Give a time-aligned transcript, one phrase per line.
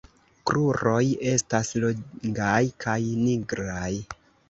[0.49, 1.03] Kruroj
[1.33, 3.97] estas longaj kaj nigraj.